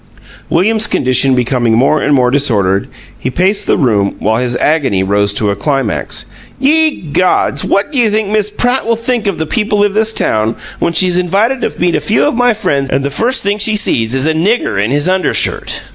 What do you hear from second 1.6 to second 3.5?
more and more disordered, he